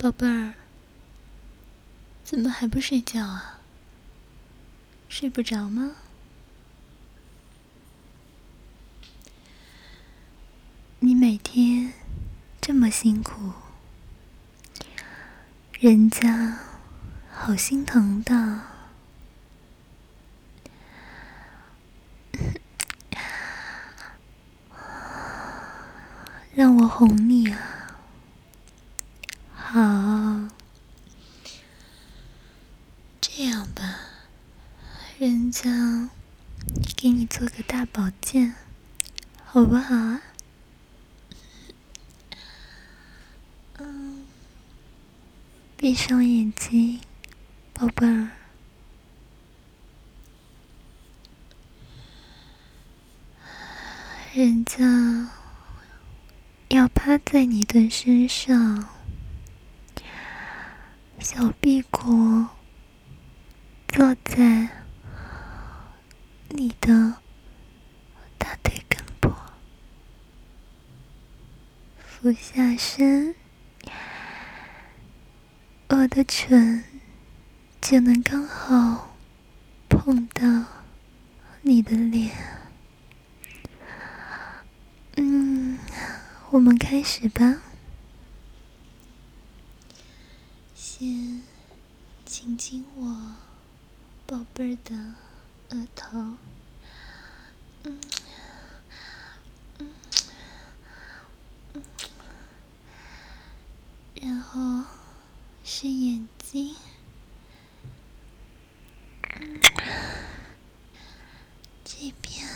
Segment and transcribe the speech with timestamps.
[0.00, 0.54] 宝贝儿，
[2.24, 3.58] 怎么还不睡觉啊？
[5.10, 5.94] 睡不着吗？
[11.00, 11.92] 你每天
[12.62, 13.52] 这么辛苦，
[15.78, 16.60] 人家
[17.30, 18.62] 好心疼的。
[26.54, 27.66] 让我哄你啊。
[29.72, 29.78] 好，
[33.20, 34.00] 这样吧，
[35.62, 36.10] 人家
[36.96, 38.54] 给你做个大保健，
[39.44, 40.22] 好不好啊？
[43.76, 44.24] 嗯，
[45.76, 47.00] 闭上眼睛，
[47.74, 48.30] 宝贝儿，
[54.32, 55.30] 人家
[56.68, 58.88] 要趴在你的身上。
[61.18, 62.46] 小屁股
[63.88, 64.79] 坐在
[66.52, 67.14] 你的
[68.36, 69.32] 大腿根部，
[72.04, 73.36] 俯下身，
[75.88, 76.84] 我的唇
[77.80, 79.16] 就能刚好
[79.88, 80.44] 碰到
[81.62, 82.36] 你的脸。
[85.16, 85.78] 嗯，
[86.50, 87.62] 我们开始吧。
[90.74, 91.42] 先
[92.26, 93.36] 亲亲我
[94.26, 95.14] 宝贝儿的
[95.70, 96.18] 额头，
[97.84, 98.00] 嗯。
[99.78, 99.92] 嗯。
[101.74, 101.82] 嗯，
[104.14, 104.84] 然后
[105.64, 106.74] 是眼睛，
[109.40, 109.60] 嗯，
[111.84, 112.48] 这边，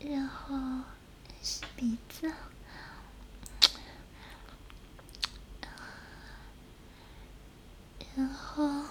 [0.00, 0.56] 然后
[1.42, 2.32] 是鼻子。
[8.14, 8.84] 然后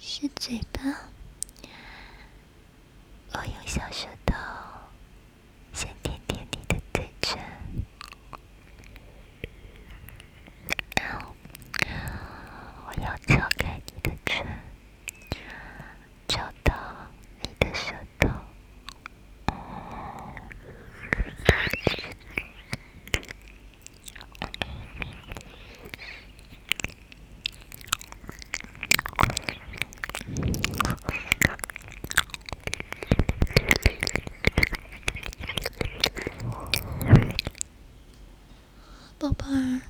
[0.00, 0.82] 是嘴巴，
[3.32, 4.34] 我用小舌头
[5.72, 7.38] 先舔舔你的嘴唇，
[10.96, 11.32] 然后
[12.88, 14.44] 我要敲开你的唇，
[16.26, 16.74] 敲到
[17.40, 18.28] 你的舌头。
[39.18, 39.80] 宝贝儿，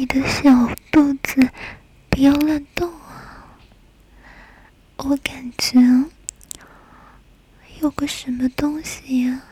[0.00, 0.50] 你的小
[0.90, 1.50] 肚子
[2.08, 3.44] 不要乱动啊！
[4.96, 5.78] 我感觉
[7.82, 9.42] 有个什么东西呀，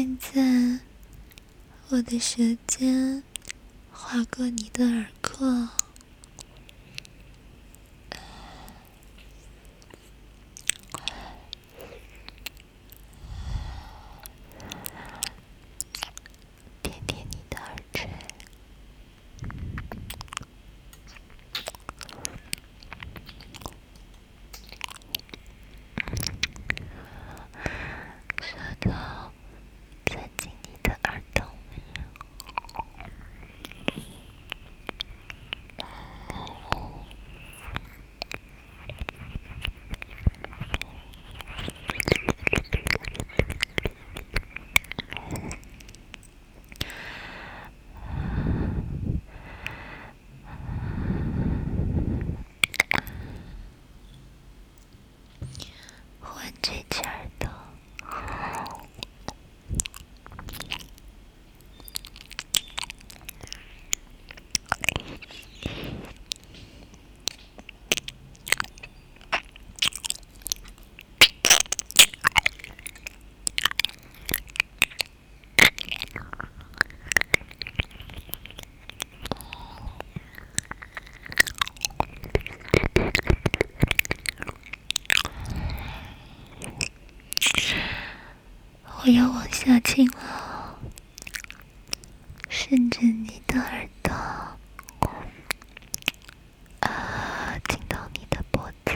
[0.00, 0.80] 现在，
[1.90, 3.22] 我的舌尖
[3.92, 5.68] 划过你的耳廓。
[89.02, 90.78] 我要往下亲了，
[92.50, 94.12] 顺着你的耳朵，
[96.80, 98.90] 啊，进到你的脖子。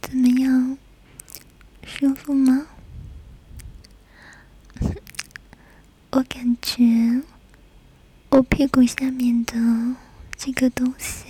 [0.00, 0.78] 怎么样，
[1.84, 2.66] 舒服吗？
[6.10, 6.82] 我感觉
[8.38, 9.54] 我屁股下面的
[10.36, 11.24] 这个东西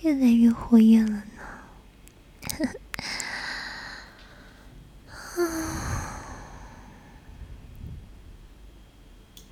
[0.00, 1.22] 越来越活跃了呢。